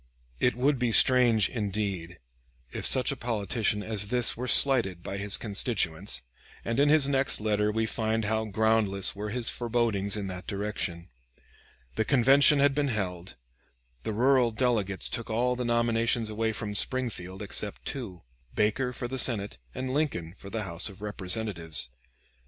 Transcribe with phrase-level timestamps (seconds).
[0.39, 2.17] It would be strange, indeed,
[2.71, 6.23] if such a politician as this were slighted by his constituents,
[6.65, 11.09] and in his next letter we find how groundless were his forebodings in that direction.
[11.97, 13.35] The convention had been held;
[14.01, 18.23] the rural delegates took all the nominations away from Springfield except two,
[18.55, 21.91] Baker for the Senate, and Lincoln for the House of Representatives.